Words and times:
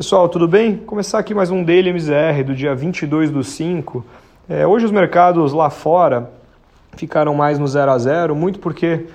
Pessoal, 0.00 0.30
tudo 0.30 0.48
bem? 0.48 0.78
Começar 0.78 1.18
aqui 1.18 1.34
mais 1.34 1.50
um 1.50 1.62
Daily 1.62 1.90
MZR 1.92 2.42
do 2.42 2.54
dia 2.54 2.74
22 2.74 3.30
do 3.30 3.44
5. 3.44 4.02
É, 4.48 4.66
hoje 4.66 4.86
os 4.86 4.90
mercados 4.90 5.52
lá 5.52 5.68
fora 5.68 6.30
ficaram 6.96 7.34
mais 7.34 7.58
no 7.58 7.68
0 7.68 7.90
a 7.90 7.98
0, 7.98 8.34
muito 8.34 8.60
porque 8.60 9.08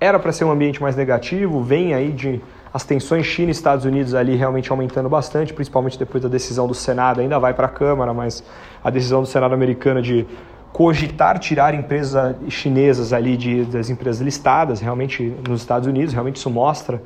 era 0.00 0.18
para 0.18 0.32
ser 0.32 0.42
um 0.42 0.50
ambiente 0.50 0.82
mais 0.82 0.96
negativo, 0.96 1.62
vem 1.62 1.94
aí 1.94 2.10
de 2.10 2.40
as 2.74 2.82
tensões 2.82 3.24
China 3.24 3.50
e 3.50 3.52
Estados 3.52 3.84
Unidos 3.84 4.12
ali 4.12 4.34
realmente 4.34 4.72
aumentando 4.72 5.08
bastante, 5.08 5.54
principalmente 5.54 5.96
depois 5.96 6.20
da 6.20 6.28
decisão 6.28 6.66
do 6.66 6.74
Senado, 6.74 7.20
ainda 7.20 7.38
vai 7.38 7.54
para 7.54 7.66
a 7.66 7.70
Câmara, 7.70 8.12
mas 8.12 8.42
a 8.82 8.90
decisão 8.90 9.20
do 9.20 9.28
Senado 9.28 9.54
americano 9.54 10.02
de 10.02 10.26
cogitar 10.72 11.38
tirar 11.38 11.72
empresas 11.72 12.34
chinesas 12.48 13.12
ali 13.12 13.36
de, 13.36 13.64
das 13.64 13.88
empresas 13.88 14.20
listadas 14.20 14.80
realmente 14.80 15.32
nos 15.48 15.60
Estados 15.60 15.86
Unidos, 15.86 16.12
realmente 16.12 16.34
isso 16.34 16.50
mostra 16.50 17.00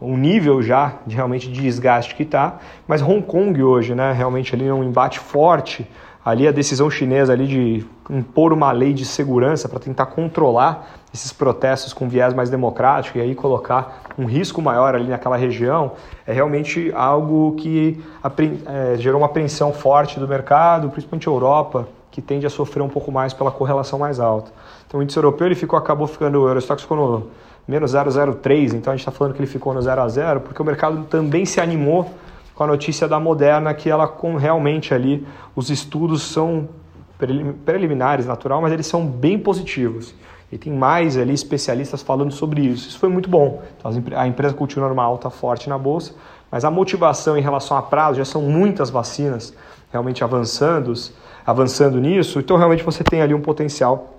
um 0.00 0.16
nível 0.16 0.62
já 0.62 0.94
de 1.06 1.14
realmente 1.14 1.50
de 1.50 1.60
desgaste 1.60 2.14
que 2.14 2.22
está, 2.22 2.58
mas 2.88 3.02
Hong 3.02 3.22
Kong 3.22 3.62
hoje, 3.62 3.94
né, 3.94 4.12
realmente 4.12 4.54
ali 4.54 4.70
um 4.70 4.82
embate 4.82 5.18
forte, 5.18 5.86
ali 6.24 6.46
a 6.46 6.52
decisão 6.52 6.90
chinesa 6.90 7.32
ali 7.32 7.46
de 7.46 7.86
impor 8.08 8.52
uma 8.52 8.72
lei 8.72 8.92
de 8.92 9.04
segurança 9.04 9.68
para 9.68 9.78
tentar 9.78 10.06
controlar 10.06 10.88
esses 11.12 11.32
protestos 11.32 11.92
com 11.92 12.08
viés 12.08 12.34
mais 12.34 12.50
democrático 12.50 13.18
e 13.18 13.20
aí 13.20 13.34
colocar 13.34 14.02
um 14.18 14.26
risco 14.26 14.60
maior 14.62 14.94
ali 14.94 15.08
naquela 15.08 15.36
região, 15.36 15.92
é 16.26 16.32
realmente 16.32 16.92
algo 16.94 17.54
que 17.56 18.02
é, 18.66 18.96
gerou 18.96 19.20
uma 19.20 19.26
apreensão 19.26 19.72
forte 19.72 20.20
do 20.20 20.28
mercado, 20.28 20.88
principalmente 20.90 21.28
a 21.28 21.32
Europa, 21.32 21.88
que 22.10 22.20
tende 22.20 22.46
a 22.46 22.50
sofrer 22.50 22.82
um 22.82 22.88
pouco 22.88 23.10
mais 23.10 23.32
pela 23.32 23.50
correlação 23.50 23.98
mais 23.98 24.20
alta. 24.20 24.52
Então 24.86 25.00
o 25.00 25.02
índice 25.02 25.18
europeu 25.18 25.46
ele 25.46 25.54
ficou, 25.54 25.78
acabou 25.78 26.06
ficando, 26.06 26.42
o 26.42 26.48
Eurostox 26.48 26.82
ficou 26.82 26.96
no 26.96 27.26
menos 27.70 27.94
0,03, 27.94 28.74
então 28.74 28.92
a 28.92 28.96
gente 28.96 29.00
está 29.00 29.12
falando 29.12 29.32
que 29.32 29.40
ele 29.40 29.46
ficou 29.46 29.72
no 29.72 29.80
0 29.80 30.00
a 30.02 30.08
0, 30.08 30.40
porque 30.40 30.60
o 30.60 30.64
mercado 30.64 31.04
também 31.04 31.44
se 31.44 31.60
animou 31.60 32.10
com 32.54 32.64
a 32.64 32.66
notícia 32.66 33.06
da 33.06 33.20
Moderna, 33.20 33.72
que 33.72 33.88
ela 33.88 34.08
com 34.08 34.34
realmente 34.36 34.92
ali, 34.92 35.26
os 35.54 35.70
estudos 35.70 36.22
são 36.22 36.68
preliminares, 37.64 38.26
natural, 38.26 38.60
mas 38.60 38.72
eles 38.72 38.86
são 38.86 39.06
bem 39.06 39.38
positivos. 39.38 40.14
E 40.52 40.58
tem 40.58 40.72
mais 40.72 41.16
ali 41.16 41.32
especialistas 41.32 42.02
falando 42.02 42.32
sobre 42.32 42.60
isso. 42.60 42.88
Isso 42.88 42.98
foi 42.98 43.08
muito 43.08 43.30
bom. 43.30 43.62
Então, 43.78 43.92
a 44.16 44.26
empresa 44.26 44.52
continua 44.52 44.88
numa 44.88 45.04
alta 45.04 45.30
forte 45.30 45.68
na 45.68 45.78
bolsa, 45.78 46.14
mas 46.50 46.64
a 46.64 46.70
motivação 46.70 47.38
em 47.38 47.40
relação 47.40 47.76
a 47.76 47.82
prazo, 47.82 48.18
já 48.18 48.24
são 48.24 48.42
muitas 48.42 48.90
vacinas 48.90 49.54
realmente 49.92 50.24
avançando, 50.24 50.92
avançando 51.46 52.00
nisso, 52.00 52.40
então 52.40 52.56
realmente 52.56 52.82
você 52.82 53.04
tem 53.04 53.22
ali 53.22 53.32
um 53.32 53.40
potencial 53.40 54.16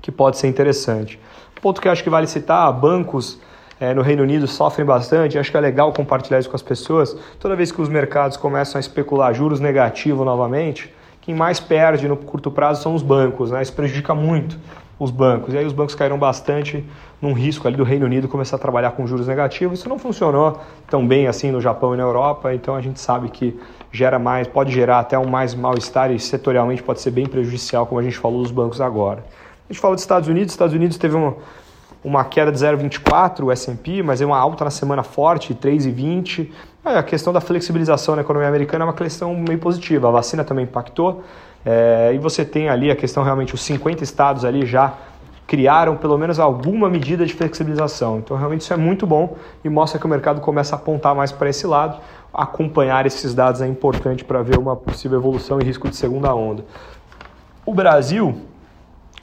que 0.00 0.10
pode 0.10 0.38
ser 0.38 0.48
interessante. 0.48 1.18
Ponto 1.64 1.80
que 1.80 1.88
eu 1.88 1.92
acho 1.92 2.04
que 2.04 2.10
vale 2.10 2.26
citar, 2.26 2.70
bancos 2.74 3.40
é, 3.80 3.94
no 3.94 4.02
Reino 4.02 4.22
Unido 4.22 4.46
sofrem 4.46 4.84
bastante, 4.84 5.38
acho 5.38 5.50
que 5.50 5.56
é 5.56 5.60
legal 5.60 5.94
compartilhar 5.94 6.38
isso 6.38 6.50
com 6.50 6.56
as 6.56 6.60
pessoas. 6.60 7.16
Toda 7.40 7.56
vez 7.56 7.72
que 7.72 7.80
os 7.80 7.88
mercados 7.88 8.36
começam 8.36 8.78
a 8.78 8.80
especular 8.80 9.32
juros 9.32 9.60
negativos 9.60 10.26
novamente, 10.26 10.94
quem 11.22 11.34
mais 11.34 11.60
perde 11.60 12.06
no 12.06 12.18
curto 12.18 12.50
prazo 12.50 12.82
são 12.82 12.94
os 12.94 13.02
bancos, 13.02 13.50
né? 13.50 13.62
isso 13.62 13.72
prejudica 13.72 14.14
muito 14.14 14.58
os 14.98 15.10
bancos. 15.10 15.54
E 15.54 15.56
aí 15.56 15.64
os 15.64 15.72
bancos 15.72 15.94
caíram 15.94 16.18
bastante 16.18 16.84
num 17.18 17.32
risco 17.32 17.66
ali 17.66 17.78
do 17.78 17.82
Reino 17.82 18.04
Unido 18.04 18.28
começar 18.28 18.56
a 18.56 18.58
trabalhar 18.58 18.90
com 18.90 19.06
juros 19.06 19.26
negativos. 19.26 19.78
Isso 19.78 19.88
não 19.88 19.98
funcionou 19.98 20.60
tão 20.86 21.08
bem 21.08 21.28
assim 21.28 21.50
no 21.50 21.62
Japão 21.62 21.94
e 21.94 21.96
na 21.96 22.02
Europa, 22.02 22.52
então 22.52 22.76
a 22.76 22.82
gente 22.82 23.00
sabe 23.00 23.30
que 23.30 23.58
gera 23.90 24.18
mais, 24.18 24.46
pode 24.46 24.70
gerar 24.70 24.98
até 24.98 25.18
um 25.18 25.30
mais 25.30 25.54
mal-estar 25.54 26.12
e 26.12 26.18
setorialmente 26.20 26.82
pode 26.82 27.00
ser 27.00 27.10
bem 27.10 27.24
prejudicial, 27.24 27.86
como 27.86 27.98
a 28.00 28.02
gente 28.02 28.18
falou 28.18 28.42
dos 28.42 28.50
bancos 28.50 28.82
agora. 28.82 29.24
A 29.68 29.72
gente 29.72 29.80
falou 29.80 29.94
dos 29.94 30.02
Estados 30.02 30.28
Unidos, 30.28 30.52
Estados 30.52 30.74
Unidos 30.74 30.98
teve 30.98 31.16
uma, 31.16 31.34
uma 32.04 32.22
queda 32.24 32.52
de 32.52 32.58
0,24 32.58 33.44
o 33.44 33.50
S&P, 33.50 34.02
mas 34.02 34.20
é 34.20 34.26
uma 34.26 34.38
alta 34.38 34.64
na 34.64 34.70
semana 34.70 35.02
forte, 35.02 35.54
3,20. 35.54 36.50
É, 36.84 36.98
a 36.98 37.02
questão 37.02 37.32
da 37.32 37.40
flexibilização 37.40 38.14
na 38.14 38.20
economia 38.20 38.48
americana 38.48 38.84
é 38.84 38.86
uma 38.86 38.92
questão 38.92 39.34
meio 39.34 39.58
positiva. 39.58 40.08
A 40.08 40.10
vacina 40.10 40.44
também 40.44 40.64
impactou. 40.64 41.24
É, 41.64 42.12
e 42.14 42.18
você 42.18 42.44
tem 42.44 42.68
ali 42.68 42.90
a 42.90 42.96
questão 42.96 43.22
realmente, 43.22 43.54
os 43.54 43.62
50 43.62 44.04
estados 44.04 44.44
ali 44.44 44.66
já 44.66 44.92
criaram 45.46 45.96
pelo 45.96 46.18
menos 46.18 46.38
alguma 46.38 46.90
medida 46.90 47.24
de 47.24 47.32
flexibilização. 47.32 48.18
Então 48.18 48.36
realmente 48.36 48.60
isso 48.60 48.72
é 48.74 48.76
muito 48.76 49.06
bom 49.06 49.36
e 49.64 49.68
mostra 49.70 49.98
que 49.98 50.04
o 50.04 50.08
mercado 50.08 50.42
começa 50.42 50.76
a 50.76 50.78
apontar 50.78 51.14
mais 51.14 51.32
para 51.32 51.48
esse 51.48 51.66
lado. 51.66 52.00
Acompanhar 52.32 53.06
esses 53.06 53.34
dados 53.34 53.62
é 53.62 53.66
importante 53.66 54.24
para 54.24 54.42
ver 54.42 54.58
uma 54.58 54.76
possível 54.76 55.18
evolução 55.18 55.58
e 55.58 55.64
risco 55.64 55.88
de 55.88 55.96
segunda 55.96 56.34
onda. 56.34 56.64
O 57.64 57.72
Brasil, 57.72 58.36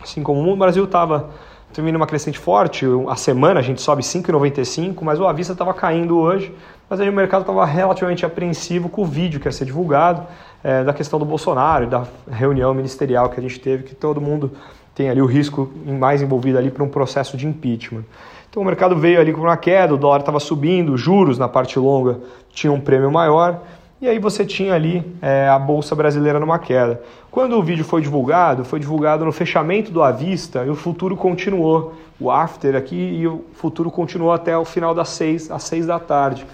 assim 0.01 0.23
como 0.23 0.39
o 0.39 0.43
mundo, 0.43 0.53
o 0.53 0.57
Brasil 0.57 0.83
estava 0.83 1.29
termina 1.73 1.97
uma 1.97 2.07
crescente 2.07 2.37
forte, 2.37 2.85
a 3.07 3.15
semana 3.15 3.59
a 3.59 3.63
gente 3.63 3.81
sobe 3.81 4.03
5,95, 4.03 4.97
mas 5.01 5.19
o 5.19 5.25
Avista 5.25 5.53
estava 5.53 5.73
caindo 5.73 6.17
hoje, 6.17 6.53
mas 6.89 6.99
aí 6.99 7.09
o 7.09 7.13
mercado 7.13 7.41
estava 7.41 7.65
relativamente 7.65 8.25
apreensivo 8.25 8.89
com 8.89 9.03
o 9.03 9.05
vídeo 9.05 9.39
que 9.39 9.47
ia 9.47 9.51
ser 9.51 9.65
divulgado, 9.65 10.25
é, 10.63 10.83
da 10.83 10.93
questão 10.93 11.17
do 11.17 11.25
Bolsonaro, 11.25 11.87
da 11.87 12.05
reunião 12.29 12.73
ministerial 12.73 13.29
que 13.29 13.39
a 13.39 13.41
gente 13.41 13.59
teve, 13.59 13.83
que 13.83 13.95
todo 13.95 14.19
mundo 14.19 14.51
tem 14.93 15.09
ali 15.09 15.21
o 15.21 15.25
risco 15.25 15.71
mais 15.85 16.21
envolvido 16.21 16.57
ali 16.57 16.69
para 16.69 16.83
um 16.83 16.89
processo 16.89 17.37
de 17.37 17.47
impeachment. 17.47 18.03
Então 18.49 18.61
o 18.61 18.65
mercado 18.65 18.97
veio 18.97 19.19
ali 19.21 19.31
com 19.31 19.41
uma 19.41 19.55
queda, 19.55 19.93
o 19.93 19.97
dólar 19.97 20.19
estava 20.19 20.39
subindo, 20.39 20.97
juros 20.97 21.37
na 21.37 21.47
parte 21.47 21.79
longa 21.79 22.19
tinham 22.51 22.75
um 22.75 22.81
prêmio 22.81 23.09
maior, 23.09 23.61
e 24.01 24.09
aí 24.09 24.17
você 24.17 24.43
tinha 24.43 24.73
ali 24.73 25.05
é, 25.21 25.47
a 25.47 25.59
Bolsa 25.59 25.95
Brasileira 25.95 26.39
numa 26.39 26.57
queda. 26.57 27.03
Quando 27.29 27.55
o 27.55 27.61
vídeo 27.61 27.85
foi 27.85 28.01
divulgado, 28.01 28.65
foi 28.65 28.79
divulgado 28.79 29.23
no 29.23 29.31
fechamento 29.31 29.91
do 29.91 30.01
Avista 30.01 30.65
e 30.65 30.69
o 30.69 30.75
futuro 30.75 31.15
continuou. 31.15 31.93
O 32.19 32.31
after 32.31 32.75
aqui 32.75 32.95
e 32.95 33.27
o 33.27 33.45
futuro 33.53 33.91
continuou 33.91 34.31
até 34.31 34.57
o 34.57 34.65
final 34.65 34.95
das 34.95 35.09
seis, 35.09 35.51
às 35.51 35.63
seis 35.63 35.85
da 35.85 35.99
tarde. 35.99 36.47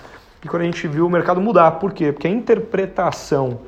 E 0.44 0.47
quando 0.47 0.63
a 0.63 0.66
gente 0.66 0.85
viu 0.90 1.08
o 1.08 1.09
mercado 1.09 1.40
mudar, 1.40 1.72
por 1.72 1.94
quê? 1.94 2.12
Porque 2.12 2.28
a 2.28 2.30
interpretação 2.30 3.59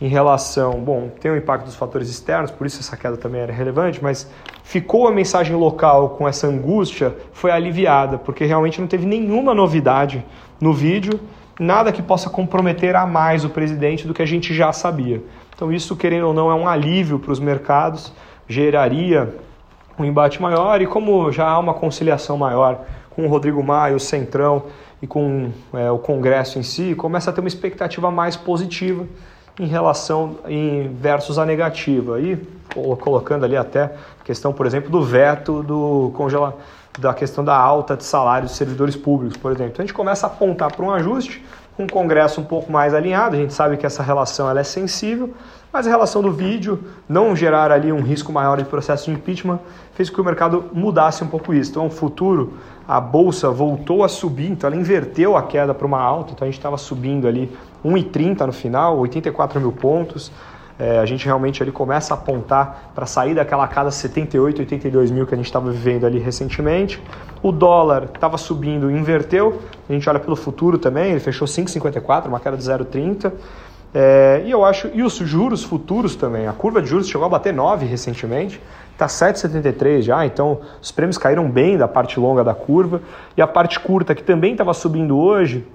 em 0.00 0.08
relação, 0.08 0.80
bom, 0.80 1.10
tem 1.20 1.30
o 1.30 1.36
impacto 1.36 1.66
dos 1.66 1.76
fatores 1.76 2.08
externos, 2.08 2.50
por 2.50 2.66
isso 2.66 2.80
essa 2.80 2.96
queda 2.96 3.16
também 3.16 3.42
era 3.42 3.52
relevante, 3.52 4.02
mas 4.02 4.28
ficou 4.64 5.06
a 5.06 5.12
mensagem 5.12 5.54
local 5.54 6.10
com 6.10 6.26
essa 6.26 6.48
angústia, 6.48 7.14
foi 7.32 7.50
aliviada, 7.50 8.18
porque 8.18 8.44
realmente 8.44 8.80
não 8.80 8.88
teve 8.88 9.06
nenhuma 9.06 9.54
novidade 9.54 10.24
no 10.60 10.72
vídeo 10.72 11.20
nada 11.60 11.92
que 11.92 12.00
possa 12.00 12.30
comprometer 12.30 12.96
a 12.96 13.06
mais 13.06 13.44
o 13.44 13.50
presidente 13.50 14.08
do 14.08 14.14
que 14.14 14.22
a 14.22 14.26
gente 14.26 14.54
já 14.54 14.72
sabia. 14.72 15.22
Então, 15.54 15.70
isso, 15.70 15.94
querendo 15.94 16.28
ou 16.28 16.32
não, 16.32 16.50
é 16.50 16.54
um 16.54 16.66
alívio 16.66 17.18
para 17.18 17.30
os 17.30 17.38
mercados, 17.38 18.10
geraria 18.48 19.34
um 19.98 20.04
embate 20.04 20.40
maior 20.40 20.80
e, 20.80 20.86
como 20.86 21.30
já 21.30 21.46
há 21.46 21.58
uma 21.58 21.74
conciliação 21.74 22.38
maior 22.38 22.80
com 23.10 23.26
o 23.26 23.28
Rodrigo 23.28 23.62
Maia, 23.62 23.94
o 23.94 24.00
Centrão 24.00 24.64
e 25.02 25.06
com 25.06 25.50
é, 25.74 25.90
o 25.90 25.98
Congresso 25.98 26.58
em 26.58 26.62
si, 26.62 26.94
começa 26.94 27.28
a 27.28 27.32
ter 27.32 27.40
uma 27.42 27.48
expectativa 27.48 28.10
mais 28.10 28.36
positiva 28.36 29.04
em 29.58 29.66
relação 29.66 30.38
em 30.46 30.88
versus 30.94 31.38
a 31.38 31.46
negativa. 31.46 32.20
E 32.20 32.36
colocando 33.00 33.44
ali 33.44 33.56
até 33.56 33.92
questão, 34.24 34.52
por 34.52 34.66
exemplo, 34.66 34.90
do 34.90 35.02
veto 35.02 35.62
do 35.62 36.12
congelamento 36.14 36.58
da 36.98 37.14
questão 37.14 37.44
da 37.44 37.56
alta 37.56 37.96
de 37.96 38.04
salários 38.04 38.52
de 38.52 38.56
servidores 38.56 38.96
públicos, 38.96 39.36
por 39.36 39.52
exemplo. 39.52 39.72
Então 39.72 39.82
a 39.82 39.86
gente 39.86 39.94
começa 39.94 40.26
a 40.26 40.30
apontar 40.30 40.74
para 40.74 40.84
um 40.84 40.90
ajuste, 40.90 41.42
um 41.78 41.86
Congresso 41.86 42.40
um 42.40 42.44
pouco 42.44 42.70
mais 42.70 42.94
alinhado, 42.94 43.36
a 43.36 43.38
gente 43.38 43.54
sabe 43.54 43.76
que 43.76 43.86
essa 43.86 44.02
relação 44.02 44.50
ela 44.50 44.60
é 44.60 44.64
sensível, 44.64 45.32
mas 45.72 45.86
a 45.86 45.90
relação 45.90 46.20
do 46.20 46.32
vídeo 46.32 46.82
não 47.08 47.34
gerar 47.34 47.70
ali 47.70 47.92
um 47.92 48.02
risco 48.02 48.32
maior 48.32 48.58
de 48.58 48.64
processo 48.64 49.06
de 49.06 49.16
impeachment 49.16 49.60
fez 49.94 50.10
com 50.10 50.16
que 50.16 50.20
o 50.20 50.24
mercado 50.24 50.64
mudasse 50.72 51.22
um 51.22 51.28
pouco 51.28 51.54
isso. 51.54 51.70
Então, 51.70 51.84
no 51.84 51.90
futuro, 51.90 52.54
a 52.86 53.00
bolsa 53.00 53.50
voltou 53.50 54.02
a 54.04 54.08
subir, 54.08 54.50
então 54.50 54.68
ela 54.68 54.76
inverteu 54.76 55.36
a 55.36 55.42
queda 55.42 55.72
para 55.72 55.86
uma 55.86 56.00
alta, 56.00 56.32
então 56.32 56.46
a 56.46 56.50
gente 56.50 56.58
estava 56.58 56.76
subindo 56.76 57.26
ali 57.26 57.50
1,30 57.84 58.46
no 58.46 58.52
final, 58.52 58.98
84 58.98 59.60
mil 59.60 59.72
pontos 59.72 60.32
é, 60.80 60.98
a 60.98 61.04
gente 61.04 61.26
realmente 61.26 61.62
ali 61.62 61.70
começa 61.70 62.14
a 62.14 62.16
apontar 62.16 62.90
para 62.94 63.04
sair 63.04 63.34
daquela 63.34 63.68
casa 63.68 63.90
78, 63.90 64.60
82 64.60 65.10
mil 65.10 65.26
que 65.26 65.34
a 65.34 65.36
gente 65.36 65.44
estava 65.44 65.70
vivendo 65.70 66.06
ali 66.06 66.18
recentemente. 66.18 66.98
O 67.42 67.52
dólar 67.52 68.04
estava 68.04 68.38
subindo, 68.38 68.90
inverteu. 68.90 69.60
A 69.86 69.92
gente 69.92 70.08
olha 70.08 70.18
pelo 70.18 70.34
futuro 70.34 70.78
também, 70.78 71.10
ele 71.10 71.20
fechou 71.20 71.46
5,54, 71.46 72.28
uma 72.28 72.40
queda 72.40 72.56
de 72.56 72.62
0,30. 72.62 73.30
É, 73.92 74.42
e 74.46 74.50
eu 74.50 74.64
acho, 74.64 74.88
e 74.94 75.02
os 75.02 75.16
juros 75.16 75.62
futuros 75.62 76.16
também, 76.16 76.46
a 76.46 76.52
curva 76.52 76.80
de 76.80 76.88
juros 76.88 77.08
chegou 77.08 77.26
a 77.26 77.28
bater 77.28 77.52
9 77.52 77.84
recentemente, 77.84 78.58
está 78.92 79.06
7,73 79.06 80.00
já, 80.00 80.24
então 80.24 80.60
os 80.80 80.90
prêmios 80.92 81.18
caíram 81.18 81.50
bem 81.50 81.76
da 81.76 81.88
parte 81.88 82.18
longa 82.18 82.44
da 82.44 82.54
curva, 82.54 83.02
e 83.36 83.42
a 83.42 83.48
parte 83.48 83.80
curta, 83.80 84.14
que 84.14 84.22
também 84.22 84.52
estava 84.52 84.72
subindo 84.72 85.18
hoje, 85.18 85.66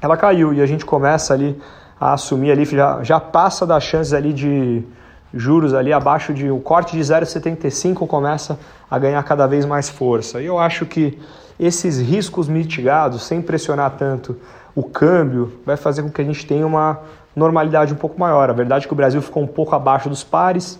ela 0.00 0.16
caiu, 0.16 0.52
e 0.52 0.60
a 0.60 0.66
gente 0.66 0.84
começa 0.84 1.32
ali 1.34 1.60
a 2.00 2.12
assumir 2.12 2.50
ali, 2.50 2.64
já, 2.64 3.02
já 3.02 3.18
passa 3.18 3.66
das 3.66 3.82
chances 3.82 4.12
ali 4.12 4.32
de 4.32 4.84
juros 5.32 5.74
ali 5.74 5.92
abaixo 5.92 6.32
de 6.32 6.50
o 6.50 6.58
corte 6.60 6.96
de 6.96 7.02
0,75 7.02 8.06
começa 8.06 8.58
a 8.90 8.98
ganhar 8.98 9.22
cada 9.22 9.46
vez 9.46 9.64
mais 9.64 9.88
força. 9.88 10.40
E 10.40 10.46
eu 10.46 10.58
acho 10.58 10.86
que 10.86 11.18
esses 11.58 12.00
riscos 12.00 12.48
mitigados, 12.48 13.22
sem 13.22 13.40
pressionar 13.40 13.92
tanto 13.92 14.36
o 14.74 14.82
câmbio, 14.82 15.58
vai 15.64 15.76
fazer 15.76 16.02
com 16.02 16.10
que 16.10 16.20
a 16.20 16.24
gente 16.24 16.46
tenha 16.46 16.66
uma 16.66 17.00
normalidade 17.34 17.92
um 17.92 17.96
pouco 17.96 18.18
maior. 18.18 18.50
A 18.50 18.52
verdade 18.52 18.84
é 18.84 18.88
que 18.88 18.92
o 18.92 18.96
Brasil 18.96 19.20
ficou 19.20 19.42
um 19.42 19.46
pouco 19.46 19.74
abaixo 19.74 20.08
dos 20.08 20.22
pares, 20.22 20.78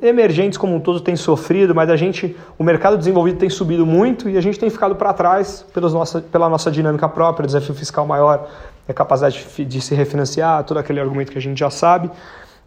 emergentes 0.00 0.56
como 0.56 0.74
um 0.76 0.80
todo 0.80 1.00
têm 1.00 1.16
sofrido, 1.16 1.74
mas 1.74 1.90
a 1.90 1.96
gente, 1.96 2.36
o 2.58 2.62
mercado 2.62 2.96
desenvolvido 2.96 3.38
tem 3.38 3.50
subido 3.50 3.84
muito 3.84 4.28
e 4.28 4.36
a 4.36 4.40
gente 4.40 4.58
tem 4.58 4.70
ficado 4.70 4.94
para 4.94 5.12
trás 5.12 5.64
pelas 5.74 5.92
nossa, 5.92 6.20
pela 6.20 6.48
nossa 6.48 6.70
dinâmica 6.70 7.08
própria, 7.08 7.46
desafio 7.46 7.74
fiscal 7.74 8.06
maior 8.06 8.48
é 8.86 8.92
capacidade 8.92 9.44
de 9.64 9.80
se 9.80 9.94
refinanciar, 9.94 10.64
todo 10.64 10.78
aquele 10.78 11.00
argumento 11.00 11.30
que 11.30 11.38
a 11.38 11.40
gente 11.40 11.58
já 11.58 11.70
sabe. 11.70 12.10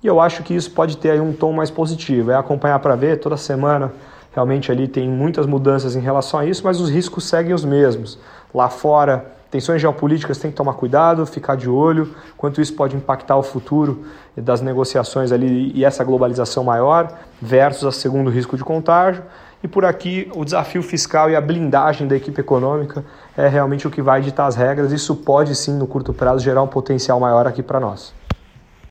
E 0.01 0.07
eu 0.07 0.19
acho 0.19 0.43
que 0.43 0.53
isso 0.53 0.71
pode 0.71 0.97
ter 0.97 1.11
aí 1.11 1.19
um 1.19 1.33
tom 1.33 1.51
mais 1.51 1.69
positivo. 1.69 2.31
É 2.31 2.35
acompanhar 2.35 2.79
para 2.79 2.95
ver 2.95 3.19
toda 3.19 3.35
semana. 3.37 3.91
Realmente 4.33 4.71
ali 4.71 4.87
tem 4.87 5.09
muitas 5.09 5.45
mudanças 5.45 5.95
em 5.95 5.99
relação 5.99 6.39
a 6.39 6.45
isso, 6.45 6.61
mas 6.63 6.79
os 6.79 6.89
riscos 6.89 7.25
seguem 7.25 7.53
os 7.53 7.65
mesmos. 7.65 8.19
Lá 8.53 8.69
fora, 8.69 9.25
tensões 9.55 9.81
geopolíticas 9.81 10.37
tem 10.37 10.51
que 10.51 10.57
tomar 10.57 10.73
cuidado, 10.73 11.25
ficar 11.25 11.55
de 11.55 11.69
olho, 11.69 12.13
quanto 12.35 12.59
isso 12.59 12.73
pode 12.73 12.93
impactar 12.93 13.37
o 13.37 13.43
futuro 13.43 14.03
das 14.35 14.59
negociações 14.59 15.31
ali 15.31 15.71
e 15.73 15.85
essa 15.85 16.03
globalização 16.03 16.61
maior 16.61 17.09
versus 17.41 17.85
a 17.85 17.91
segundo 17.91 18.29
risco 18.29 18.57
de 18.57 18.65
contágio. 18.65 19.23
E 19.63 19.67
por 19.67 19.85
aqui, 19.85 20.29
o 20.35 20.43
desafio 20.43 20.83
fiscal 20.83 21.29
e 21.29 21.37
a 21.37 21.41
blindagem 21.41 22.05
da 22.05 22.17
equipe 22.17 22.41
econômica 22.41 23.05
é 23.37 23.47
realmente 23.47 23.87
o 23.87 23.89
que 23.89 24.01
vai 24.01 24.19
ditar 24.21 24.45
as 24.45 24.57
regras. 24.57 24.91
Isso 24.91 25.15
pode 25.15 25.55
sim, 25.55 25.77
no 25.77 25.87
curto 25.87 26.13
prazo, 26.13 26.43
gerar 26.43 26.61
um 26.61 26.67
potencial 26.67 27.17
maior 27.17 27.47
aqui 27.47 27.63
para 27.63 27.79
nós. 27.79 28.24